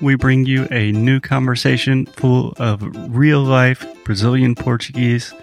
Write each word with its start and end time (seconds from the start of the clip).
we 0.00 0.14
bring 0.14 0.46
you 0.46 0.66
a 0.70 0.92
new 0.92 1.20
conversation 1.20 2.06
full 2.06 2.54
of 2.58 2.82
real 3.14 3.42
life 3.42 3.86
Brazilian 4.04 4.54
Portuguese 4.54 5.34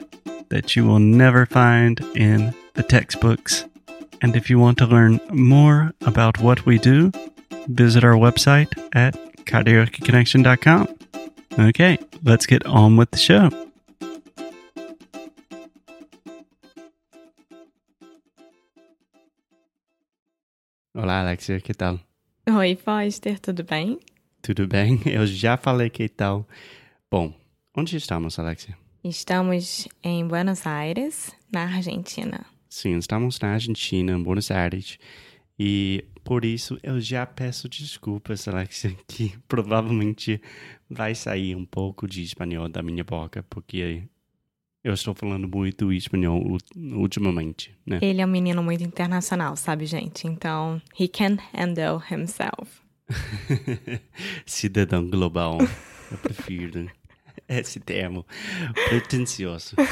that 0.49 0.75
you 0.75 0.85
will 0.85 0.99
never 0.99 1.45
find 1.45 1.99
in 2.15 2.53
the 2.73 2.83
textbooks. 2.83 3.65
And 4.21 4.35
if 4.35 4.49
you 4.49 4.57
want 4.57 4.77
to 4.79 4.85
learn 4.85 5.19
more 5.31 5.93
about 6.01 6.39
what 6.39 6.65
we 6.65 6.79
do, 6.79 7.11
visit 7.67 8.03
our 8.03 8.13
website 8.13 8.71
at 8.93 9.13
karaokeconnection.com. 9.45 10.87
Okay, 11.59 11.97
let's 12.23 12.45
get 12.45 12.65
on 12.65 12.97
with 12.97 13.11
the 13.11 13.17
show. 13.17 13.49
Olá, 20.95 21.21
Alexia, 21.21 21.59
que 21.59 21.75
tal? 21.75 21.99
Oi, 22.49 22.75
Foster, 22.75 23.37
tudo 23.37 23.63
bem? 23.63 23.99
Tudo 24.41 24.67
bem? 24.67 25.01
Eu 25.05 25.25
já 25.25 25.57
falei 25.57 25.89
que 25.89 26.07
tal. 26.07 26.47
Bom, 27.09 27.33
onde 27.75 27.97
estamos, 27.97 28.37
Alexia? 28.39 28.77
Estamos 29.03 29.87
em 30.03 30.27
Buenos 30.27 30.65
Aires, 30.65 31.31
na 31.51 31.63
Argentina. 31.63 32.45
Sim, 32.69 32.97
estamos 32.97 33.39
na 33.39 33.53
Argentina, 33.53 34.11
em 34.11 34.21
Buenos 34.21 34.51
Aires. 34.51 34.97
E 35.57 36.05
por 36.23 36.43
isso 36.43 36.77
eu 36.83 36.99
já 36.99 37.25
peço 37.25 37.69
desculpas, 37.69 38.47
Alexia, 38.47 38.95
que 39.07 39.33
provavelmente 39.47 40.41
vai 40.89 41.15
sair 41.15 41.55
um 41.55 41.65
pouco 41.65 42.07
de 42.07 42.21
espanhol 42.21 42.67
da 42.67 42.83
minha 42.83 43.03
boca, 43.03 43.43
porque 43.49 44.03
eu 44.83 44.93
estou 44.93 45.15
falando 45.15 45.47
muito 45.47 45.91
espanhol 45.91 46.57
ultimamente, 46.75 47.73
né? 47.85 47.99
Ele 48.01 48.21
é 48.21 48.25
um 48.25 48.29
menino 48.29 48.61
muito 48.61 48.83
internacional, 48.83 49.55
sabe, 49.55 49.85
gente? 49.85 50.27
Então, 50.27 50.81
he 50.99 51.07
can 51.07 51.37
handle 51.53 52.01
himself. 52.11 52.86
Cidadão 54.45 55.09
global. 55.09 55.57
Eu 56.11 56.17
prefiro 56.19 56.89
esse 57.47 57.79
termo 57.79 58.25
pretencioso. 58.89 59.75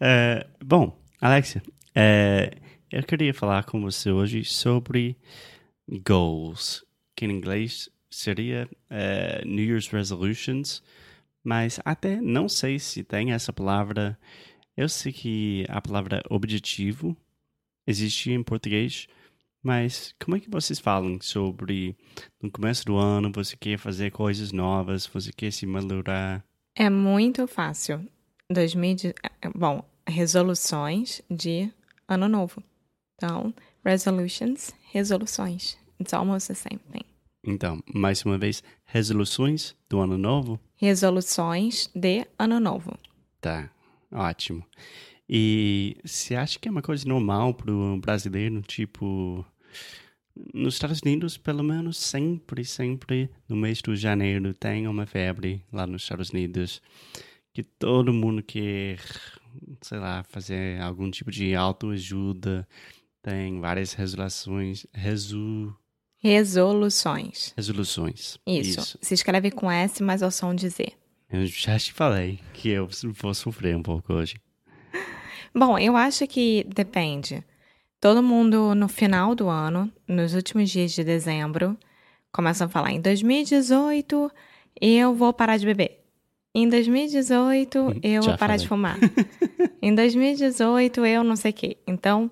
É, 0.00 0.46
bom, 0.62 0.98
Alexia, 1.20 1.62
é, 1.94 2.58
eu 2.90 3.02
queria 3.02 3.32
falar 3.32 3.64
com 3.64 3.80
você 3.80 4.10
hoje 4.10 4.44
sobre 4.44 5.16
goals, 6.06 6.84
que 7.14 7.24
em 7.24 7.30
inglês 7.30 7.88
seria 8.10 8.68
é, 8.90 9.42
New 9.44 9.64
Year's 9.64 9.88
Resolutions, 9.88 10.82
mas 11.42 11.80
até 11.84 12.20
não 12.20 12.48
sei 12.48 12.78
se 12.78 13.04
tem 13.04 13.32
essa 13.32 13.52
palavra. 13.52 14.18
Eu 14.76 14.88
sei 14.88 15.12
que 15.12 15.64
a 15.68 15.80
palavra 15.80 16.22
objetivo 16.28 17.16
existe 17.86 18.30
em 18.32 18.42
português, 18.42 19.06
mas 19.66 20.14
como 20.24 20.36
é 20.36 20.40
que 20.40 20.48
vocês 20.48 20.78
falam 20.78 21.18
sobre 21.20 21.96
no 22.40 22.48
começo 22.50 22.84
do 22.84 22.96
ano 22.96 23.32
você 23.34 23.56
quer 23.56 23.76
fazer 23.78 24.12
coisas 24.12 24.52
novas, 24.52 25.06
você 25.06 25.32
quer 25.32 25.50
se 25.52 25.66
melhorar? 25.66 26.44
É 26.76 26.88
muito 26.88 27.46
fácil. 27.48 28.06
2000, 28.48 28.94
de- 28.94 29.14
bom, 29.54 29.82
resoluções 30.06 31.20
de 31.28 31.68
ano 32.06 32.28
novo. 32.28 32.62
Então, 33.16 33.52
resolutions, 33.84 34.72
resoluções. 34.92 35.76
It's 36.00 36.14
almost 36.14 36.46
the 36.48 36.54
same 36.54 36.78
thing. 36.92 37.04
Então, 37.44 37.82
mais 37.92 38.24
uma 38.24 38.38
vez, 38.38 38.62
resoluções 38.84 39.74
do 39.88 39.98
ano 40.00 40.16
novo? 40.18 40.60
Resoluções 40.76 41.88
de 41.94 42.24
ano 42.38 42.60
novo. 42.60 42.96
Tá, 43.40 43.70
ótimo. 44.12 44.64
E 45.28 45.96
você 46.04 46.34
acha 46.36 46.58
que 46.58 46.68
é 46.68 46.70
uma 46.70 46.82
coisa 46.82 47.08
normal 47.08 47.54
para 47.54 47.72
o 47.72 47.98
brasileiro? 47.98 48.60
Tipo, 48.62 49.44
nos 50.52 50.74
Estados 50.74 51.00
Unidos, 51.02 51.36
pelo 51.38 51.62
menos 51.62 51.96
sempre, 51.96 52.64
sempre, 52.64 53.30
no 53.48 53.56
mês 53.56 53.78
de 53.78 53.96
janeiro, 53.96 54.52
tem 54.52 54.86
uma 54.86 55.06
febre 55.06 55.62
lá 55.72 55.86
nos 55.86 56.02
Estados 56.02 56.30
Unidos 56.30 56.82
que 57.52 57.62
todo 57.62 58.12
mundo 58.12 58.42
quer, 58.42 58.98
sei 59.80 59.98
lá, 59.98 60.22
fazer 60.24 60.78
algum 60.80 61.10
tipo 61.10 61.30
de 61.30 61.54
autoajuda. 61.54 62.68
Tem 63.22 63.58
várias 63.60 63.94
resoluções, 63.94 64.86
resu, 64.92 65.74
Resoluções. 66.18 67.52
resoluções. 67.56 68.38
Isso. 68.46 68.98
Se 69.00 69.14
escreve 69.14 69.50
com 69.50 69.70
S, 69.70 70.02
mas 70.02 70.22
ao 70.22 70.30
som 70.30 70.54
de 70.54 70.68
Z. 70.68 70.92
Eu 71.30 71.46
já 71.46 71.78
te 71.78 71.92
falei 71.92 72.40
que 72.52 72.68
eu 72.68 72.88
vou 73.20 73.32
sofrer 73.34 73.76
um 73.76 73.82
pouco 73.82 74.12
hoje. 74.12 74.36
Bom, 75.54 75.78
eu 75.78 75.96
acho 75.96 76.26
que 76.26 76.64
depende. 76.64 77.42
Todo 78.00 78.22
mundo 78.22 78.74
no 78.74 78.88
final 78.88 79.34
do 79.34 79.48
ano, 79.48 79.90
nos 80.06 80.34
últimos 80.34 80.70
dias 80.70 80.92
de 80.92 81.02
dezembro, 81.02 81.76
começa 82.32 82.66
a 82.66 82.68
falar: 82.68 82.92
em 82.92 83.00
2018 83.00 84.30
eu 84.80 85.14
vou 85.14 85.32
parar 85.32 85.56
de 85.56 85.66
beber. 85.66 86.02
Em 86.54 86.68
2018 86.68 88.00
eu 88.02 88.22
Já 88.22 88.30
vou 88.30 88.38
parar 88.38 88.56
de 88.56 88.66
falei. 88.66 88.94
fumar. 88.94 88.98
em 89.80 89.94
2018 89.94 91.04
eu 91.04 91.24
não 91.24 91.36
sei 91.36 91.50
o 91.50 91.54
quê. 91.54 91.76
Então, 91.86 92.30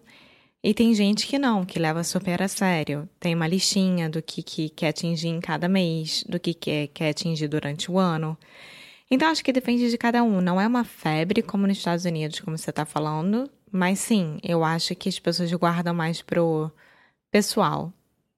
e 0.62 0.72
tem 0.72 0.94
gente 0.94 1.26
que 1.26 1.38
não, 1.38 1.62
que 1.62 1.78
leva 1.78 2.02
super 2.02 2.40
a 2.40 2.48
sério. 2.48 3.06
Tem 3.20 3.34
uma 3.34 3.46
listinha 3.46 4.08
do 4.08 4.22
que, 4.22 4.42
que 4.42 4.70
quer 4.70 4.88
atingir 4.88 5.28
em 5.28 5.40
cada 5.40 5.68
mês, 5.68 6.24
do 6.26 6.40
que 6.40 6.54
quer, 6.54 6.86
quer 6.88 7.10
atingir 7.10 7.48
durante 7.48 7.90
o 7.90 7.98
ano. 7.98 8.36
Então, 9.10 9.28
acho 9.28 9.44
que 9.44 9.52
depende 9.52 9.90
de 9.90 9.98
cada 9.98 10.22
um. 10.22 10.40
Não 10.40 10.58
é 10.58 10.66
uma 10.66 10.82
febre 10.82 11.42
como 11.42 11.66
nos 11.66 11.76
Estados 11.76 12.06
Unidos, 12.06 12.40
como 12.40 12.56
você 12.56 12.70
está 12.70 12.86
falando, 12.86 13.50
mas 13.74 13.98
sim, 13.98 14.38
eu 14.42 14.62
acho 14.62 14.94
que 14.94 15.08
as 15.08 15.18
pessoas 15.18 15.52
guardam 15.52 15.92
mais 15.92 16.22
pro 16.22 16.70
pessoal 17.30 17.92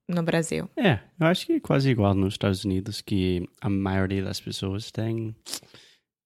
no 0.09 0.23
Brasil. 0.23 0.69
É, 0.77 1.01
eu 1.21 1.27
acho 1.27 1.45
que 1.45 1.53
é 1.53 1.61
quase 1.61 1.91
igual 1.91 2.15
nos 2.15 2.35
Estados 2.35 2.65
Unidos, 2.65 3.01
que 3.03 3.47
a 3.61 3.69
maioria 3.69 4.23
das 4.25 4.41
pessoas 4.41 4.91
tem. 4.91 5.37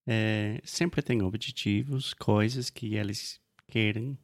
é, 0.07 0.61
sempre 0.65 1.03
tem 1.03 1.23
objetivos, 1.23 2.15
coisas 2.15 2.71
que 2.71 2.95
eles 2.95 3.41
querem 3.67 4.17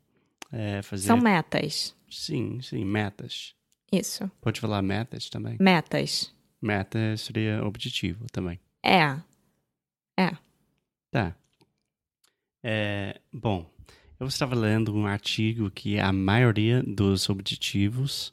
é, 0.53 0.81
fazer. 0.83 1.09
São 1.09 1.19
metas. 1.19 1.97
Sim, 2.09 2.61
sim, 2.61 2.85
metas. 2.85 3.55
Isso. 3.91 4.31
Pode 4.41 4.61
falar 4.61 4.83
metas 4.83 5.29
também? 5.29 5.57
Metas. 5.59 6.33
Meta 6.63 7.17
seria 7.17 7.65
objetivo 7.65 8.27
também. 8.31 8.61
É. 8.85 9.21
Tá. 11.11 11.35
É, 12.63 13.21
bom, 13.33 13.69
eu 14.19 14.27
estava 14.27 14.55
lendo 14.55 14.95
um 14.95 15.07
artigo 15.07 15.71
que 15.71 15.99
a 15.99 16.13
maioria 16.13 16.83
dos 16.83 17.29
objetivos, 17.29 18.33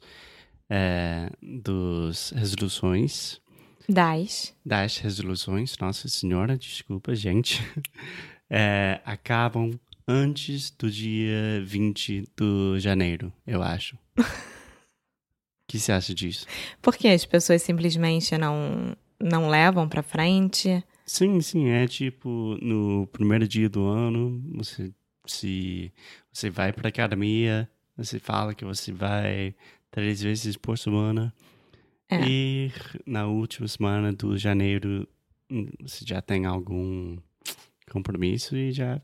é, 0.68 1.30
dos 1.42 2.30
resoluções, 2.30 3.40
Das. 3.88 4.54
das 4.64 4.96
resoluções, 4.98 5.76
nossa 5.78 6.08
senhora, 6.08 6.56
desculpa, 6.56 7.14
gente, 7.14 7.60
é, 8.48 9.00
acabam 9.04 9.78
antes 10.08 10.70
do 10.70 10.90
dia 10.90 11.62
20 11.64 12.24
de 12.36 12.80
janeiro, 12.80 13.32
eu 13.46 13.62
acho. 13.62 13.96
O 14.18 14.22
que 15.68 15.78
você 15.78 15.92
acha 15.92 16.14
disso? 16.14 16.46
Porque 16.80 17.08
as 17.08 17.24
pessoas 17.24 17.62
simplesmente 17.62 18.36
não, 18.38 18.96
não 19.20 19.48
levam 19.48 19.88
pra 19.88 20.02
frente. 20.02 20.84
Sim, 21.04 21.40
sim, 21.40 21.68
é 21.68 21.86
tipo 21.86 22.56
no 22.62 23.06
primeiro 23.08 23.46
dia 23.48 23.68
do 23.68 23.84
ano, 23.86 24.42
você 24.54 24.92
se 25.26 25.92
você 26.32 26.50
vai 26.50 26.72
para 26.72 26.88
academia, 26.88 27.68
você 27.96 28.18
fala 28.18 28.54
que 28.54 28.64
você 28.64 28.92
vai 28.92 29.54
três 29.90 30.20
vezes 30.22 30.56
por 30.56 30.76
semana 30.76 31.32
É. 32.10 32.20
e 32.22 32.70
na 33.06 33.26
última 33.26 33.66
semana 33.68 34.12
do 34.12 34.36
janeiro 34.36 35.06
hum, 35.50 35.66
você 35.80 36.04
já 36.06 36.20
tem 36.20 36.44
algum 36.46 37.16
compromisso 37.90 38.56
e 38.56 38.72
já 38.72 39.00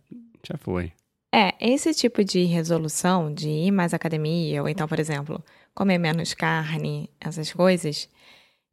já 0.46 0.56
foi. 0.58 0.92
É, 1.32 1.54
esse 1.60 1.94
tipo 1.94 2.24
de 2.24 2.42
resolução 2.44 3.32
de 3.32 3.48
ir 3.48 3.70
mais 3.70 3.92
à 3.92 3.96
academia, 3.96 4.62
ou 4.62 4.68
então, 4.68 4.88
por 4.88 4.98
exemplo, 4.98 5.44
comer 5.74 5.98
menos 5.98 6.34
carne, 6.34 7.08
essas 7.20 7.52
coisas, 7.52 8.08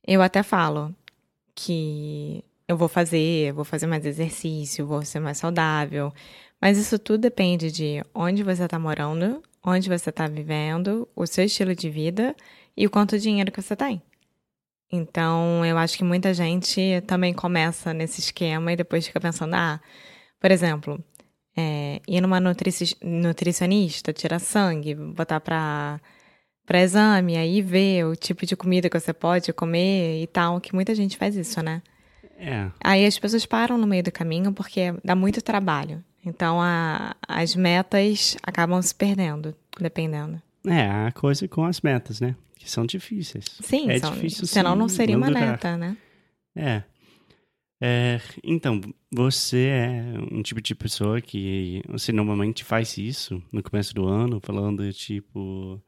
eu 0.07 0.21
até 0.23 0.41
falo 0.41 0.95
que 1.53 2.43
eu 2.67 2.75
vou 2.77 2.87
fazer, 2.87 3.51
vou 3.53 3.63
fazer 3.65 3.85
mais 3.85 4.05
exercício, 4.05 4.87
vou 4.87 5.03
ser 5.03 5.19
mais 5.19 5.37
saudável. 5.37 6.11
Mas 6.61 6.77
isso 6.77 6.97
tudo 6.97 7.21
depende 7.21 7.71
de 7.71 8.03
onde 8.13 8.43
você 8.43 8.63
está 8.63 8.79
morando, 8.79 9.41
onde 9.63 9.89
você 9.89 10.09
está 10.09 10.27
vivendo, 10.27 11.07
o 11.15 11.25
seu 11.27 11.45
estilo 11.45 11.75
de 11.75 11.89
vida 11.89 12.35
e 12.75 12.85
o 12.85 12.89
quanto 12.89 13.19
dinheiro 13.19 13.51
que 13.51 13.61
você 13.61 13.75
tem. 13.75 14.01
Então, 14.91 15.65
eu 15.65 15.77
acho 15.77 15.97
que 15.97 16.03
muita 16.03 16.33
gente 16.33 17.01
também 17.05 17.33
começa 17.33 17.93
nesse 17.93 18.21
esquema 18.21 18.71
e 18.71 18.75
depois 18.77 19.05
fica 19.05 19.19
pensando, 19.19 19.53
ah, 19.55 19.79
Por 20.39 20.51
exemplo, 20.51 21.03
é, 21.57 21.99
ir 22.07 22.21
numa 22.21 22.39
nutrici- 22.39 22.95
nutricionista, 23.03 24.13
tirar 24.13 24.39
sangue, 24.39 24.93
botar 24.95 25.39
pra, 25.41 25.99
pra 26.65 26.81
exame, 26.81 27.37
aí 27.37 27.61
ver 27.61 28.05
o 28.05 28.15
tipo 28.15 28.45
de 28.45 28.55
comida 28.55 28.89
que 28.89 28.99
você 28.99 29.13
pode 29.13 29.51
comer 29.53 30.21
e 30.23 30.27
tal, 30.27 30.61
que 30.61 30.75
muita 30.75 30.93
gente 30.95 31.17
faz 31.17 31.35
isso, 31.35 31.61
né? 31.63 31.81
É, 32.37 32.69
Aí 32.83 33.05
as 33.05 33.17
pessoas 33.17 33.45
param 33.47 33.77
no 33.79 33.87
meio 33.87 34.03
do 34.03 34.11
caminho 34.11 34.53
porque 34.53 34.93
dá 35.03 35.15
muito 35.15 35.41
trabalho. 35.41 36.03
Então 36.25 36.59
a- 36.61 37.15
as 37.27 37.55
metas 37.55 38.35
acabam 38.43 38.81
se 38.81 38.93
perdendo, 38.93 39.55
dependendo. 39.79 40.41
é 40.65 40.89
a 41.07 41.11
coisa 41.13 41.47
com 41.47 41.63
as 41.63 41.79
metas, 41.81 42.19
né? 42.19 42.35
Que 42.57 42.69
são 42.69 42.85
difíceis. 42.85 43.45
Sim, 43.61 43.89
é 43.89 43.99
são- 43.99 44.11
difícil 44.13 44.45
senão 44.47 44.73
sim, 44.73 44.77
não 44.79 44.89
seria 44.89 45.17
uma 45.17 45.27
durar. 45.27 45.51
meta, 45.51 45.77
né? 45.77 45.95
É. 46.55 46.83
É, 47.81 48.19
Então, 48.43 48.81
você 49.13 49.67
é 49.67 50.03
um 50.31 50.41
tipo 50.41 50.59
de 50.59 50.73
pessoa 50.73 51.21
que 51.21 51.81
você 51.87 52.11
normalmente 52.11 52.63
faz 52.63 52.97
isso 52.97 53.41
no 53.51 53.61
começo 53.61 53.93
do 53.93 54.07
ano, 54.07 54.41
falando 54.43 54.91
tipo, 54.91 55.79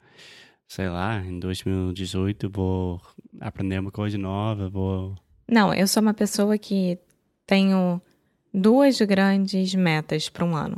sei 0.67 0.87
lá, 0.87 1.17
em 1.25 1.39
2018 1.39 2.47
vou 2.49 3.01
aprender 3.41 3.79
uma 3.79 3.91
coisa 3.91 4.17
nova, 4.19 4.69
vou. 4.69 5.15
Não, 5.49 5.73
eu 5.73 5.87
sou 5.87 6.01
uma 6.01 6.13
pessoa 6.13 6.57
que 6.59 6.99
tenho 7.47 7.99
duas 8.53 8.99
grandes 9.01 9.73
metas 9.75 10.29
para 10.29 10.45
um 10.45 10.55
ano. 10.55 10.77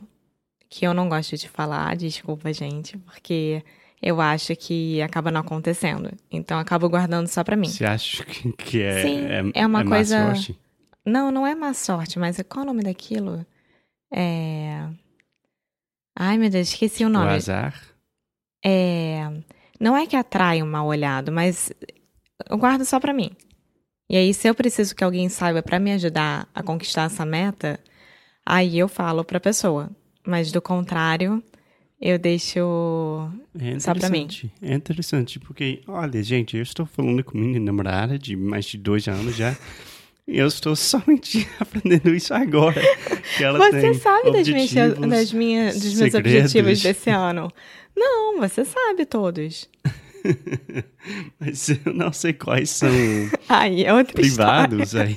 Que 0.70 0.86
eu 0.86 0.94
não 0.94 1.10
gosto 1.10 1.36
de 1.38 1.50
falar, 1.50 1.96
desculpa, 1.98 2.54
gente, 2.54 2.98
porque 3.00 3.62
eu 4.02 4.22
acho 4.22 4.56
que 4.56 5.02
acaba 5.02 5.30
não 5.30 5.42
acontecendo. 5.42 6.12
Então 6.32 6.58
eu 6.58 6.62
acabo 6.62 6.88
guardando 6.90 7.28
só 7.28 7.44
pra 7.44 7.58
mim. 7.58 7.68
Você 7.68 7.84
acha 7.86 8.24
que, 8.24 8.52
que 8.54 8.82
é, 8.82 9.02
Sim, 9.02 9.20
é, 9.26 9.62
é 9.62 9.66
uma 9.68 9.84
má 9.84 9.90
coisa- 9.90 10.26
sorte? 10.34 10.58
Não, 11.06 11.32
não 11.32 11.46
é 11.46 11.54
má 11.56 11.74
sorte, 11.74 12.18
mas 12.20 12.38
qual 12.48 12.62
é 12.62 12.64
o 12.64 12.68
nome 12.68 12.84
daquilo? 12.84 13.46
É. 14.14 14.88
Ai, 16.18 16.38
meu 16.38 16.50
Deus, 16.50 16.70
esqueci 16.70 17.04
o 17.04 17.08
O 17.08 17.10
nome. 17.10 17.30
azar? 17.32 17.74
É. 18.64 19.30
Não 19.80 19.98
é 19.98 20.06
que 20.06 20.16
atrai 20.16 20.62
um 20.62 20.68
mal 20.70 20.86
olhado, 20.86 21.32
mas 21.32 21.72
eu 22.50 22.58
guardo 22.58 22.86
só 22.86 23.00
pra 23.00 23.14
mim. 23.14 23.32
E 24.12 24.18
aí, 24.18 24.34
se 24.34 24.46
eu 24.46 24.54
preciso 24.54 24.94
que 24.94 25.06
alguém 25.06 25.30
saiba 25.30 25.64
pra 25.64 25.80
me 25.80 25.94
ajudar 25.94 26.46
a 26.54 26.62
conquistar 26.62 27.04
essa 27.04 27.26
meta, 27.26 27.80
aí 28.46 28.78
eu 28.78 28.90
falo 28.90 29.24
pra 29.24 29.40
pessoa. 29.40 29.90
Mas 30.28 30.52
do 30.52 30.62
contrário, 30.62 31.42
eu 31.98 32.20
deixo. 32.20 32.60
É 33.58 33.80
Só 33.80 33.94
pra 33.96 34.10
mim. 34.10 34.24
interessante. 34.24 34.54
É 34.62 34.74
interessante, 34.74 35.40
porque, 35.40 35.82
olha, 35.88 36.22
gente, 36.22 36.58
eu 36.58 36.62
estou 36.62 36.86
falando 36.86 37.24
com 37.24 37.38
minha 37.38 37.58
namorada 37.58 38.20
de 38.20 38.36
mais 38.36 38.66
de 38.66 38.78
dois 38.78 39.08
anos 39.08 39.34
já. 39.34 39.56
E 40.28 40.38
eu 40.38 40.48
estou 40.48 40.76
somente 40.76 41.48
aprendendo 41.58 42.14
isso 42.14 42.34
agora. 42.34 42.82
Você 42.82 43.94
sabe 43.94 44.30
das 44.30 44.46
minhas, 45.32 45.76
das 45.76 45.84
dos 45.84 45.94
meus 45.94 46.12
segredos. 46.12 46.52
objetivos 46.52 46.82
desse 46.82 47.10
ano? 47.10 47.50
Não, 47.96 48.42
você 48.42 48.66
sabe 48.66 49.06
todos. 49.06 49.70
Mas 51.40 51.70
eu 51.70 51.94
não 51.94 52.12
sei 52.14 52.34
quais 52.34 52.70
são 52.70 52.90
Aí 53.50 53.84
é 53.84 53.94
outra 53.94 54.22
história. 54.22 54.68
privados 54.68 54.96
aí. 54.96 55.16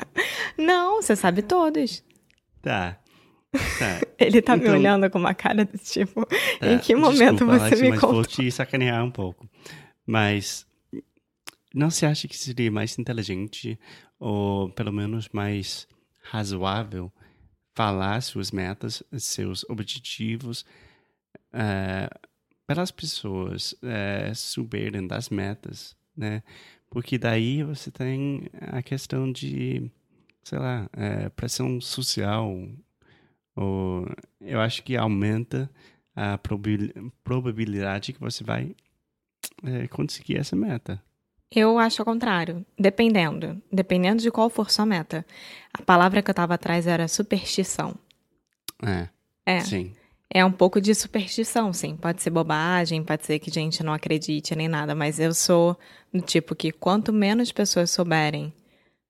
Não, 0.58 1.00
você 1.02 1.16
sabe 1.16 1.42
todos. 1.42 2.04
Tá. 2.60 2.98
Tá. 3.78 4.00
Ele 4.18 4.40
tá 4.40 4.56
me 4.56 4.62
Então- 4.64 4.74
olhando 4.78 5.10
com 5.10 5.18
uma 5.18 5.34
cara 5.34 5.64
do 5.64 5.76
tipo, 5.78 6.24
tá. 6.26 6.36
em 6.72 6.78
que 6.78 6.94
momento 6.94 7.44
Desculpa, 7.44 7.58
você 7.58 7.64
Alex, 7.64 7.80
me 7.80 7.88
mas 7.90 8.00
contou? 8.00 8.14
vou 8.16 8.24
te 8.24 8.50
sacanear 8.50 9.04
um 9.04 9.10
pouco. 9.10 9.48
Mas 10.06 10.66
não 11.74 11.90
se 11.90 12.04
acha 12.06 12.28
que 12.28 12.36
seria 12.36 12.70
mais 12.70 12.98
inteligente 12.98 13.78
ou 14.18 14.70
pelo 14.70 14.92
menos 14.92 15.28
mais 15.32 15.86
razoável 16.22 17.12
falar 17.74 18.20
suas 18.22 18.50
metas, 18.50 19.02
seus 19.18 19.64
objetivos 19.68 20.64
eh, 21.52 22.08
para 22.66 22.82
as 22.82 22.90
pessoas 22.90 23.74
eh, 23.82 24.32
souberem 24.34 25.06
das 25.06 25.28
metas, 25.28 25.96
né? 26.16 26.42
Porque 26.88 27.18
daí 27.18 27.62
você 27.62 27.90
tem 27.90 28.48
a 28.60 28.82
questão 28.82 29.30
de, 29.32 29.90
sei 30.44 30.58
lá, 30.58 30.88
eh, 30.92 31.28
pressão 31.30 31.80
social. 31.80 32.54
Ou 33.56 34.06
eu 34.40 34.60
acho 34.60 34.82
que 34.82 34.96
aumenta 34.96 35.70
a 36.14 36.36
probabil- 36.38 37.12
probabilidade 37.24 38.12
que 38.12 38.20
você 38.20 38.44
vai 38.44 38.74
eh, 39.64 39.88
conseguir 39.88 40.36
essa 40.38 40.54
meta. 40.56 41.02
Eu 41.54 41.78
acho 41.78 42.00
ao 42.00 42.06
contrário. 42.06 42.64
Dependendo. 42.78 43.60
Dependendo 43.70 44.22
de 44.22 44.30
qual 44.30 44.48
for 44.48 44.70
sua 44.70 44.86
meta. 44.86 45.26
A 45.74 45.82
palavra 45.82 46.22
que 46.22 46.30
eu 46.30 46.34
tava 46.34 46.54
atrás 46.54 46.86
era 46.86 47.06
superstição. 47.08 47.94
É, 48.82 49.08
É. 49.44 49.60
sim. 49.60 49.94
É 50.34 50.42
um 50.44 50.52
pouco 50.52 50.80
de 50.80 50.94
superstição, 50.94 51.72
sim. 51.72 51.94
Pode 51.94 52.22
ser 52.22 52.30
bobagem, 52.30 53.04
pode 53.04 53.26
ser 53.26 53.38
que 53.38 53.50
gente 53.50 53.82
não 53.82 53.92
acredite 53.92 54.56
nem 54.56 54.66
nada, 54.66 54.94
mas 54.94 55.20
eu 55.20 55.34
sou 55.34 55.78
do 56.12 56.22
tipo 56.22 56.54
que 56.54 56.72
quanto 56.72 57.12
menos 57.12 57.52
pessoas 57.52 57.90
souberem 57.90 58.52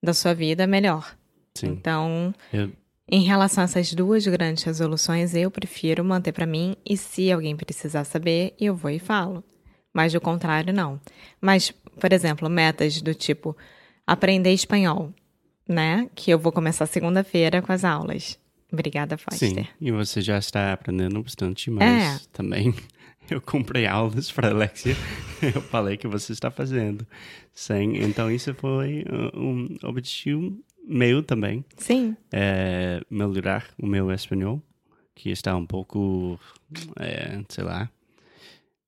da 0.03 0.13
sua 0.13 0.35
vida, 0.35 0.67
melhor. 0.67 1.17
Sim. 1.55 1.69
Então, 1.69 2.35
Eu, 2.53 2.73
em 3.09 3.23
relação 3.23 3.63
a 3.63 3.67
essas 3.67 3.93
duas 3.95 4.27
grandes 4.27 4.65
resoluções, 4.65 5.35
eu 5.35 5.51
prefiro 5.51 6.05
manter 6.05 6.33
pra 6.33 6.47
mim 6.47 6.77
e 6.85 6.97
se 6.97 7.31
alguém 7.31 7.55
precisar 7.55 8.05
saber, 8.05 8.55
eu 8.59 8.75
vou 8.75 8.91
e 8.91 8.99
falo. 8.99 9.45
Mas 9.95 10.13
do 10.13 10.21
contrário, 10.21 10.73
não. 10.73 10.99
Mas, 11.41 11.71
por 12.01 12.13
exemplo, 12.13 12.49
metas 12.49 13.01
do 13.01 13.15
tipo 13.15 13.57
aprender 14.07 14.53
espanhol, 14.53 15.13
né? 15.69 16.09
Que 16.15 16.31
eu 16.31 16.39
vou 16.39 16.51
começar 16.51 16.87
segunda-feira 16.87 17.61
com 17.63 17.71
as 17.73 17.85
aulas. 17.85 18.39
Obrigada, 18.73 19.19
Foster. 19.19 19.49
sim, 19.49 19.67
e 19.81 19.91
você 19.91 20.21
já 20.21 20.39
está 20.39 20.73
aprendendo 20.73 21.23
bastante, 21.23 21.71
mas 21.71 22.17
É. 22.17 22.21
também 22.33 22.75
eu 23.31 23.41
comprei 23.41 23.87
aulas 23.87 24.31
para 24.33 24.49
Alexia. 24.51 24.97
Eu 25.55 25.61
falei 25.61 25.97
que 25.97 26.07
você 26.07 26.33
está 26.33 26.53
fazendo. 26.53 27.05
Sim, 27.53 27.97
então 27.97 28.31
isso 28.31 28.55
foi 28.55 29.03
uh, 29.09 29.37
um 29.39 29.77
objetivo 29.83 30.57
meu 30.87 31.21
também. 31.23 31.65
Sim. 31.77 32.17
é, 32.31 33.01
melhorar 33.11 33.67
o 33.77 33.85
meu 33.87 34.11
espanhol, 34.13 34.63
que 35.17 35.31
está 35.31 35.57
um 35.57 35.67
pouco, 35.67 36.39
é, 36.99 37.41
sei 37.49 37.65
lá, 37.65 37.91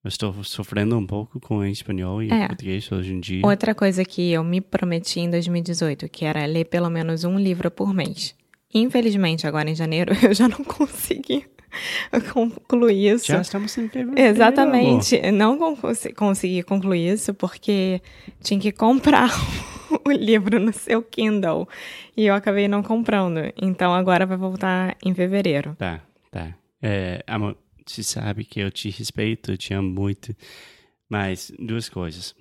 eu 0.05 0.09
estou 0.09 0.45
sofrendo 0.45 0.97
um 0.97 1.05
pouco 1.07 1.41
com 1.41 1.59
o 1.59 1.65
espanhol 1.67 2.23
e 2.23 2.31
É. 2.31 2.45
o 2.45 2.49
português 2.49 2.91
hoje 2.93 3.13
em 3.13 3.19
dia. 3.21 3.45
Outra 3.45 3.75
coisa 3.75 4.05
que 4.05 4.31
eu 4.31 4.45
me 4.45 4.61
prometi 4.61 5.19
em 5.21 5.29
2018, 5.31 6.09
que 6.09 6.25
era 6.25 6.45
ler 6.47 6.67
pelo 6.67 6.89
menos 6.89 7.25
um 7.25 7.37
livro 7.39 7.69
por 7.71 7.93
mês. 7.93 8.35
Infelizmente, 8.75 9.47
agora 9.47 9.71
em 9.71 9.75
janeiro, 9.75 10.13
eu 10.23 10.35
já 10.35 10.49
não 10.49 10.65
consegui 10.65 11.47
concluir 12.33 13.15
isso. 13.15 13.27
Já 13.27 13.41
estamos 13.41 13.77
em 13.79 13.89
fevereiro. 13.89 14.21
Exatamente. 14.21 15.21
Não 15.33 15.57
con- 15.59 15.77
consegui 16.17 16.63
concluir 16.63 17.13
isso 17.15 17.33
porque 17.35 18.01
tinha 18.43 18.59
que 18.61 18.73
comprar 18.73 19.29
o 20.07 20.11
livro 20.11 20.59
no 20.61 20.73
seu 20.73 21.03
Kindle. 21.03 21.69
E 22.17 22.27
eu 22.27 22.35
acabei 22.35 22.69
não 22.69 22.83
comprando. 22.83 23.41
Então 23.61 23.93
agora 23.95 24.27
vai 24.27 24.37
voltar 24.37 24.97
em 25.05 25.15
fevereiro. 25.15 25.75
Tá, 25.79 26.01
tá. 26.31 26.55
É, 26.83 27.23
amor, 27.27 27.57
você 27.87 28.03
sabe 28.03 28.45
que 28.45 28.61
eu 28.61 28.71
te 28.71 28.91
respeito, 28.91 29.53
eu 29.53 29.57
te 29.57 29.73
amo 29.75 29.89
muito, 29.89 30.35
mas 31.09 31.53
duas 31.59 31.89
coisas. 31.89 32.35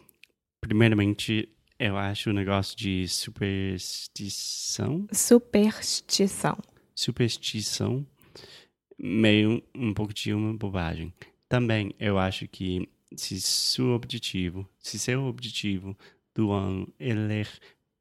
Primeiramente, 0.62 1.50
eu 1.80 1.98
acho 1.98 2.30
o 2.30 2.34
negócio 2.34 2.78
de 2.78 3.08
superstição, 3.08 5.08
Superstição. 5.12 6.58
superstição 6.96 8.06
meio 8.98 9.62
um 9.76 9.94
pouco 9.94 10.14
de 10.14 10.34
uma 10.34 10.54
bobagem. 10.54 11.14
Também 11.50 11.94
eu 12.00 12.18
acho 12.18 12.48
que 12.48 12.88
se 13.16 13.40
seu 13.42 13.90
objetivo, 13.90 14.68
se 14.80 14.98
seu 14.98 15.26
objetivo 15.26 15.98
do 16.34 16.52
ano 16.52 16.88
é 17.00 17.14
ler 17.14 17.48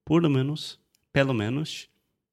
pelo 0.05 0.29
menos, 0.31 0.79
pelo 1.13 1.35
menos, 1.35 1.89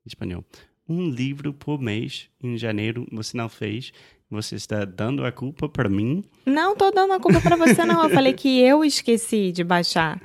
espanhol, 0.05 0.45
um 0.87 1.09
livro 1.09 1.53
por 1.53 1.79
mês 1.79 2.29
em 2.41 2.57
janeiro 2.57 3.07
você 3.11 3.37
não 3.37 3.49
fez, 3.49 3.91
você 4.29 4.55
está 4.55 4.85
dando 4.85 5.25
a 5.25 5.31
culpa 5.31 5.67
para 5.67 5.89
mim. 5.89 6.23
Não 6.45 6.75
tô 6.75 6.91
dando 6.91 7.13
a 7.13 7.19
culpa 7.19 7.41
pra 7.41 7.55
você, 7.55 7.83
não. 7.85 8.03
Eu 8.03 8.09
falei 8.11 8.33
que 8.33 8.59
eu 8.61 8.85
esqueci 8.85 9.51
de 9.51 9.63
baixar. 9.63 10.21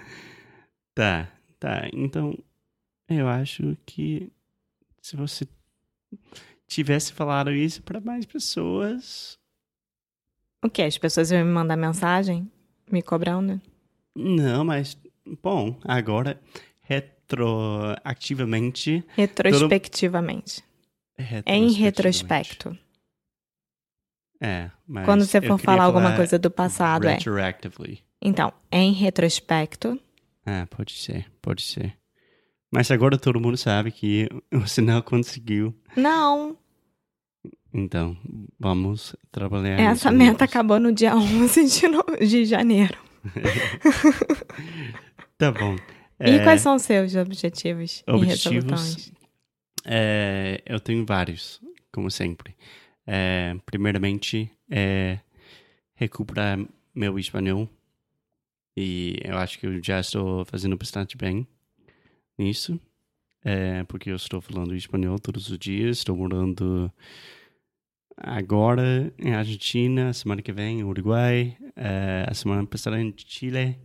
Tá, 0.94 1.30
tá. 1.58 1.88
Então, 1.92 2.38
eu 3.08 3.28
acho 3.28 3.76
que 3.84 4.32
se 5.00 5.16
você 5.16 5.46
tivesse 6.66 7.12
falado 7.12 7.52
isso 7.52 7.82
para 7.82 8.00
mais 8.00 8.24
pessoas, 8.24 9.38
O 10.64 10.70
que? 10.70 10.80
As 10.80 10.96
pessoas 10.96 11.30
iam 11.30 11.44
me 11.44 11.52
mandar 11.52 11.76
mensagem 11.76 12.50
me 12.90 13.02
cobrando? 13.02 13.60
Não, 14.16 14.64
mas, 14.64 14.96
bom, 15.42 15.78
agora, 15.84 16.40
retroativamente. 16.80 19.04
Retrospectivamente. 19.14 20.64
É 21.44 21.54
em 21.54 21.70
retrospecto. 21.70 22.78
É, 24.40 24.70
mas. 24.86 25.04
Quando 25.04 25.26
você 25.26 25.38
for 25.40 25.58
queria 25.58 25.64
falar 25.64 25.84
alguma 25.84 26.16
coisa 26.16 26.38
do 26.38 26.50
passado, 26.50 27.06
é. 27.06 27.18
Então, 28.22 28.50
é 28.70 28.78
em 28.78 28.92
retrospecto. 28.92 30.00
Ah, 30.46 30.66
pode 30.70 30.92
ser, 30.92 31.30
pode 31.40 31.62
ser. 31.62 31.96
Mas 32.70 32.90
agora 32.90 33.16
todo 33.18 33.40
mundo 33.40 33.56
sabe 33.56 33.90
que 33.92 34.28
você 34.52 34.80
não 34.80 35.00
conseguiu. 35.02 35.74
Não. 35.96 36.56
Então, 37.72 38.16
vamos 38.58 39.16
trabalhar. 39.32 39.80
Essa 39.80 40.10
meta 40.10 40.30
juntos. 40.30 40.42
acabou 40.42 40.78
no 40.80 40.92
dia 40.92 41.14
11 41.16 41.64
de, 41.68 41.88
no- 41.88 42.04
de 42.26 42.44
janeiro. 42.44 42.98
Tá 45.36 45.50
bom. 45.50 45.74
E 46.20 46.36
É, 46.36 46.44
quais 46.44 46.60
são 46.60 46.76
os 46.76 46.82
seus 46.82 47.14
objetivos, 47.16 48.04
e 48.06 48.10
objetivos? 48.12 48.64
resoluções? 48.64 49.12
é, 49.84 50.62
eu 50.64 50.78
tenho 50.78 51.04
vários, 51.04 51.60
como 51.92 52.10
sempre. 52.10 52.54
É, 53.06 53.54
primeiramente, 53.66 54.50
é 54.70 55.18
recuperar 55.94 56.58
meu 56.94 57.18
espanhol. 57.18 57.68
E 58.76 59.18
eu 59.24 59.36
acho 59.38 59.58
que 59.58 59.66
eu 59.66 59.82
já 59.82 60.00
estou 60.00 60.44
fazendo 60.44 60.76
bastante 60.76 61.16
bem 61.16 61.46
nisso. 62.38 62.80
É, 63.44 63.84
porque 63.84 64.10
eu 64.10 64.16
estou 64.16 64.40
falando 64.40 64.74
espanhol 64.74 65.18
todos 65.18 65.50
os 65.50 65.58
dias. 65.58 65.98
Estou 65.98 66.16
morando 66.16 66.90
agora 68.16 69.12
em 69.18 69.34
Argentina, 69.34 70.12
semana 70.12 70.42
que 70.42 70.52
vem 70.52 70.80
em 70.80 70.84
Uruguai, 70.84 71.56
é, 71.76 72.24
a 72.28 72.34
semana 72.34 72.66
passada 72.66 73.00
em 73.00 73.12
Chile, 73.16 73.78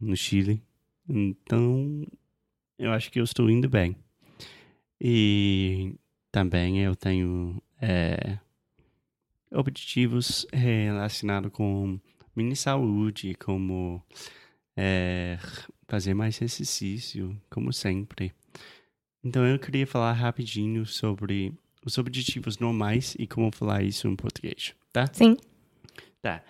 no 0.00 0.16
Chile. 0.16 0.62
Então, 1.08 2.06
eu 2.78 2.92
acho 2.92 3.10
que 3.10 3.20
eu 3.20 3.24
estou 3.24 3.50
indo 3.50 3.68
bem. 3.68 3.96
E 5.00 5.94
também 6.30 6.80
eu 6.80 6.96
tenho 6.96 7.62
é, 7.80 8.38
objetivos 9.50 10.46
relacionados 10.52 11.50
com 11.52 12.00
minha 12.38 12.56
saúde, 12.56 13.34
como 13.34 14.02
é, 14.76 15.38
fazer 15.86 16.14
mais 16.14 16.40
exercício, 16.40 17.36
como 17.50 17.72
sempre. 17.72 18.32
Então 19.22 19.44
eu 19.44 19.58
queria 19.58 19.86
falar 19.86 20.12
rapidinho 20.12 20.86
sobre 20.86 21.52
os 21.84 21.98
objetivos 21.98 22.58
normais 22.58 23.16
e 23.18 23.26
como 23.26 23.50
falar 23.52 23.82
isso 23.82 24.06
em 24.06 24.14
português, 24.14 24.74
tá? 24.92 25.06
Sim. 25.12 25.36
Tá. 26.22 26.42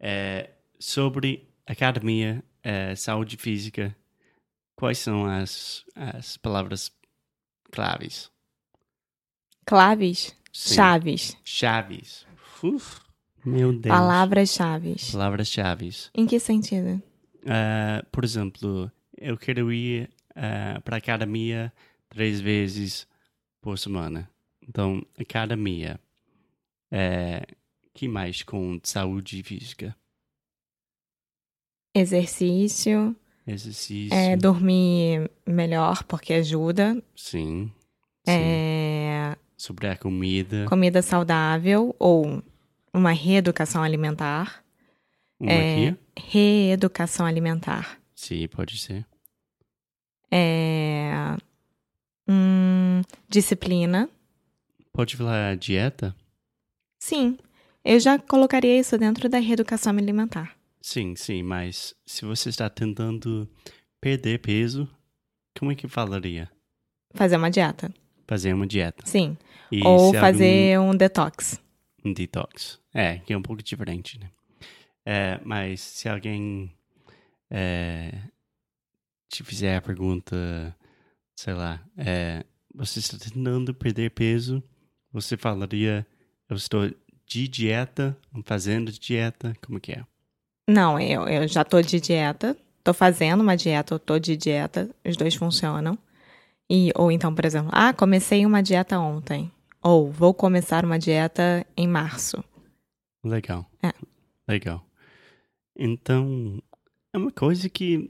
É, 0.00 0.50
sobre 0.78 1.48
academia, 1.66 2.42
é, 2.62 2.94
saúde 2.94 3.36
física, 3.36 3.96
quais 4.74 4.98
são 4.98 5.26
as, 5.26 5.84
as 5.94 6.36
palavras 6.36 6.92
claves? 7.70 8.30
Claves, 9.64 10.36
Sim. 10.52 10.74
chaves, 10.74 11.36
Chaves. 11.44 12.26
Uf, 12.62 13.00
meu 13.46 13.72
Deus. 13.72 13.94
palavras-chaves. 13.94 15.10
Palavras-chaves. 15.12 16.10
Em 16.14 16.26
que 16.26 16.38
sentido? 16.40 17.00
Ah, 17.46 18.04
por 18.10 18.24
exemplo, 18.24 18.90
eu 19.16 19.36
quero 19.38 19.72
ir 19.72 20.10
para 20.84 20.96
academia 20.96 21.72
três 22.08 22.40
vezes 22.40 23.06
por 23.62 23.78
semana. 23.78 24.28
Então, 24.68 25.00
academia. 25.18 25.98
É, 26.90 27.46
que 27.94 28.06
mais 28.08 28.42
com 28.42 28.78
saúde 28.82 29.42
física? 29.42 29.96
Exercício, 31.94 33.16
Exercício. 33.46 34.14
é, 34.14 34.36
dormir 34.36 35.30
melhor 35.46 36.04
porque 36.04 36.34
ajuda, 36.34 37.02
Sim. 37.16 37.72
Sim. 38.24 38.32
é, 38.32 39.36
Sobre 39.56 39.88
a 39.88 39.96
comida. 39.96 40.66
comida 40.68 41.00
saudável 41.00 41.96
ou 41.98 42.42
uma 42.96 43.12
reeducação 43.12 43.82
alimentar. 43.82 44.64
Uma 45.38 45.52
é, 45.52 45.88
aqui? 45.88 45.98
Reeducação 46.30 47.26
alimentar. 47.26 47.98
Sim, 48.14 48.48
pode 48.48 48.78
ser. 48.78 49.06
É, 50.30 51.12
hum, 52.28 53.02
disciplina. 53.28 54.08
Pode 54.92 55.16
falar 55.16 55.56
dieta? 55.56 56.14
Sim, 56.98 57.38
eu 57.84 58.00
já 58.00 58.18
colocaria 58.18 58.78
isso 58.80 58.96
dentro 58.98 59.28
da 59.28 59.38
reeducação 59.38 59.92
alimentar. 59.96 60.56
Sim, 60.80 61.14
sim, 61.16 61.42
mas 61.42 61.94
se 62.06 62.24
você 62.24 62.48
está 62.48 62.70
tentando 62.70 63.48
perder 64.00 64.38
peso, 64.40 64.88
como 65.58 65.70
é 65.70 65.74
que 65.74 65.86
falaria? 65.88 66.50
Fazer 67.14 67.36
uma 67.36 67.50
dieta. 67.50 67.92
Fazer 68.26 68.52
uma 68.54 68.66
dieta. 68.66 69.04
Sim. 69.06 69.36
E 69.70 69.86
ou 69.86 70.12
fazer 70.14 70.78
um 70.80 70.92
detox. 70.96 71.60
algum- 71.98 72.10
um 72.10 72.12
detox. 72.12 72.80
É, 72.98 73.18
que 73.18 73.34
é 73.34 73.36
um 73.36 73.42
pouco 73.42 73.62
diferente, 73.62 74.18
né? 74.18 74.30
É, 75.04 75.38
mas 75.44 75.82
se 75.82 76.08
alguém 76.08 76.72
é, 77.50 78.10
te 79.28 79.44
fizer 79.44 79.76
a 79.76 79.82
pergunta, 79.82 80.74
sei 81.38 81.52
lá, 81.52 81.84
é, 81.94 82.42
você 82.74 83.00
está 83.00 83.18
tentando 83.18 83.74
perder 83.74 84.12
peso, 84.12 84.62
você 85.12 85.36
falaria, 85.36 86.06
eu 86.48 86.56
estou 86.56 86.90
de 87.26 87.46
dieta, 87.46 88.16
fazendo 88.46 88.90
dieta, 88.90 89.54
como 89.66 89.78
que 89.78 89.92
é? 89.92 90.02
Não, 90.66 90.98
eu, 90.98 91.28
eu 91.28 91.46
já 91.46 91.64
tô 91.64 91.82
de 91.82 92.00
dieta. 92.00 92.56
Tô 92.82 92.94
fazendo 92.94 93.42
uma 93.42 93.58
dieta, 93.58 93.92
eu 93.92 93.98
tô 93.98 94.18
de 94.18 94.38
dieta. 94.38 94.88
Os 95.04 95.18
dois 95.18 95.34
funcionam. 95.34 95.98
E, 96.68 96.92
ou 96.94 97.12
então, 97.12 97.34
por 97.34 97.44
exemplo, 97.44 97.68
ah, 97.74 97.92
comecei 97.92 98.46
uma 98.46 98.62
dieta 98.62 98.98
ontem. 98.98 99.52
Ou 99.82 100.10
vou 100.10 100.32
começar 100.32 100.82
uma 100.82 100.98
dieta 100.98 101.66
em 101.76 101.86
março. 101.86 102.42
Legal. 103.26 103.68
É. 103.82 103.92
Legal. 104.48 104.86
Então, 105.74 106.62
é 107.12 107.18
uma 107.18 107.30
coisa 107.30 107.68
que, 107.68 108.08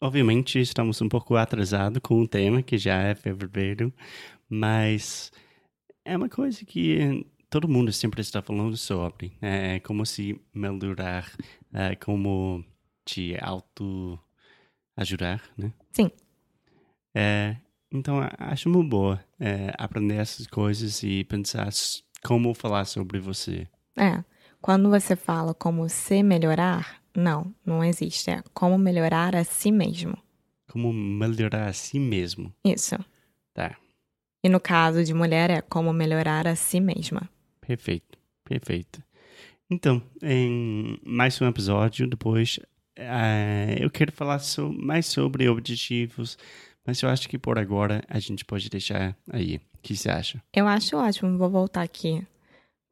obviamente, 0.00 0.60
estamos 0.60 1.00
um 1.00 1.08
pouco 1.08 1.36
atrasados 1.36 2.00
com 2.02 2.20
o 2.20 2.28
tema, 2.28 2.62
que 2.62 2.76
já 2.76 3.00
é 3.02 3.14
fevereiro, 3.14 3.92
mas 4.48 5.32
é 6.04 6.16
uma 6.16 6.28
coisa 6.28 6.64
que 6.64 7.26
todo 7.48 7.68
mundo 7.68 7.92
sempre 7.92 8.20
está 8.20 8.42
falando 8.42 8.76
sobre. 8.76 9.32
É 9.40 9.80
como 9.80 10.04
se 10.04 10.38
melhorar, 10.54 11.32
é 11.72 11.96
como 11.96 12.64
te 13.04 13.36
auto-ajudar, 13.40 15.42
né? 15.56 15.72
Sim. 15.92 16.10
É, 17.14 17.56
então, 17.90 18.20
acho 18.38 18.68
muito 18.68 18.88
boa 18.88 19.24
é, 19.40 19.72
aprender 19.78 20.16
essas 20.16 20.46
coisas 20.46 21.02
e 21.02 21.24
pensar 21.24 21.68
como 22.24 22.54
falar 22.54 22.84
sobre 22.84 23.18
você. 23.18 23.66
É. 23.96 24.22
Quando 24.62 24.88
você 24.88 25.14
fala 25.16 25.52
como 25.52 25.88
se 25.88 26.22
melhorar, 26.22 27.02
não, 27.14 27.52
não 27.66 27.82
existe. 27.84 28.30
É 28.30 28.42
como 28.54 28.78
melhorar 28.78 29.34
a 29.36 29.44
si 29.44 29.70
mesmo. 29.72 30.16
Como 30.70 30.92
melhorar 30.92 31.66
a 31.68 31.72
si 31.72 31.98
mesmo. 31.98 32.50
Isso. 32.64 32.94
Tá, 33.52 33.76
E 34.42 34.48
no 34.48 34.58
caso 34.60 35.04
de 35.04 35.12
mulher, 35.12 35.50
é 35.50 35.60
como 35.60 35.92
melhorar 35.92 36.46
a 36.46 36.54
si 36.56 36.80
mesma. 36.80 37.28
perfeito, 37.60 38.16
perfeito. 38.44 39.02
Então, 39.70 40.02
em 40.22 40.98
mais 41.04 41.40
um 41.40 41.46
episódio, 41.48 42.06
depois 42.06 42.58
eh, 42.96 43.76
eu 43.80 43.90
quero 43.90 44.12
falar 44.12 44.38
so- 44.38 44.72
mais 44.72 45.06
sobre 45.06 45.48
objetivos, 45.48 46.38
mas 46.86 47.00
eu 47.02 47.08
acho 47.08 47.28
que 47.28 47.38
por 47.38 47.58
agora 47.58 48.02
a 48.08 48.18
gente 48.18 48.44
pode 48.44 48.68
deixar 48.70 49.16
aí. 49.30 49.56
O 49.56 49.78
que 49.82 49.96
você 49.96 50.08
acha? 50.10 50.42
Eu 50.54 50.66
acho 50.68 50.96
ótimo. 50.96 51.36
Vou 51.38 51.50
voltar 51.50 51.82
aqui 51.82 52.24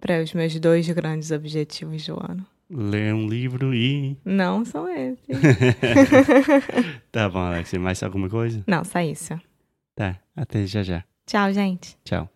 para 0.01 0.23
os 0.23 0.33
meus 0.33 0.59
dois 0.59 0.89
grandes 0.89 1.31
objetivos 1.31 2.05
do 2.07 2.15
ano. 2.15 2.47
Ler 2.71 3.13
um 3.15 3.27
livro 3.29 3.75
e. 3.75 4.17
Não 4.25 4.65
são 4.65 4.89
esses. 4.89 5.19
tá 7.11 7.29
bom, 7.29 7.41
Alex. 7.41 7.73
Mais 7.75 8.03
alguma 8.03 8.29
coisa? 8.29 8.63
não, 8.67 8.85
só 8.85 9.01
isso. 9.01 9.39
Tá, 9.95 10.19
até 10.37 10.67
já 10.67 10.83
já. 10.83 11.05
Tchau, 11.27 11.53
gente. 11.53 11.97
Tchau. 12.05 12.29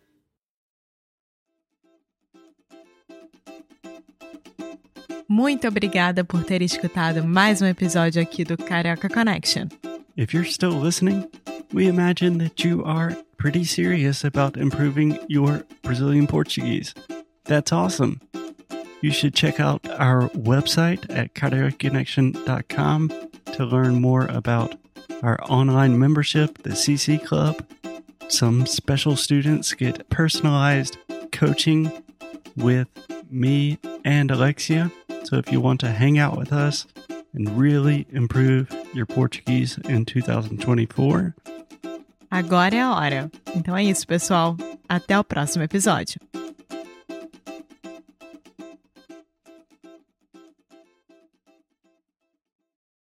Muito 5.29 5.67
obrigada 5.67 6.23
por 6.25 6.45
ter 6.45 6.63
escutado 6.63 7.25
mais 7.25 7.63
um 7.63 7.67
episódio 7.67 8.21
aqui 8.21 8.45
do 8.45 8.57
Carioca 8.57 9.09
Connection. 9.09 9.69
If 10.17 10.33
you're 10.35 10.49
still 10.49 10.79
listening, 10.81 11.25
we 11.73 11.87
imagine 11.87 12.39
that 12.39 12.67
you 12.67 12.85
are 12.85 13.17
pretty 13.37 13.65
serious 13.65 14.25
about 14.25 14.59
improving 14.61 15.19
your 15.29 15.65
Brazilian 15.83 16.27
Portuguese. 16.27 16.95
That's 17.45 17.73
awesome. 17.73 18.21
You 19.01 19.11
should 19.11 19.35
check 19.35 19.61
out 19.61 19.87
our 19.91 20.31
website 20.31 21.05
at 21.15 21.35
cariocaconnection.com 21.35 23.13
to 23.53 23.65
learn 23.65 24.01
more 24.01 24.27
about 24.27 24.77
our 25.23 25.39
online 25.49 25.99
membership, 25.99 26.63
the 26.63 26.71
CC 26.71 27.23
Club. 27.23 27.65
Some 28.29 28.65
special 28.67 29.17
students 29.17 29.75
get 29.75 30.09
personalized 30.09 30.97
coaching 31.33 31.93
with 32.57 32.89
me 33.31 33.79
and 34.05 34.31
Alexia. 34.31 34.91
So 35.25 35.37
if 35.37 35.53
you 35.53 35.61
want 35.61 35.81
to 35.81 35.91
hang 35.91 36.19
out 36.19 36.39
with 36.39 36.53
us 36.53 36.87
and 37.35 37.59
really 37.59 38.07
improve 38.11 38.75
your 38.95 39.07
Portuguese 39.07 39.79
in 39.89 40.05
2024, 40.07 41.35
Agora 42.31 42.75
é 42.75 42.81
a 42.81 42.93
hora. 42.93 43.31
Então 43.55 43.77
é 43.77 43.85
isso, 43.85 44.05
pessoal. 44.05 44.57
Até 44.89 45.17
o 45.17 45.23
próximo 45.23 45.63
episódio. 45.63 46.19